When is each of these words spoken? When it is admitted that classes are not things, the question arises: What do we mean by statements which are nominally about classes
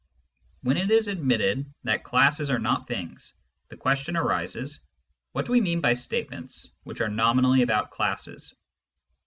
When 0.63 0.77
it 0.77 0.89
is 0.89 1.07
admitted 1.07 1.71
that 1.83 2.03
classes 2.03 2.49
are 2.49 2.57
not 2.57 2.87
things, 2.87 3.35
the 3.69 3.77
question 3.77 4.17
arises: 4.17 4.79
What 5.33 5.45
do 5.45 5.51
we 5.51 5.61
mean 5.61 5.79
by 5.79 5.93
statements 5.93 6.71
which 6.81 7.01
are 7.01 7.07
nominally 7.07 7.61
about 7.61 7.91
classes 7.91 8.55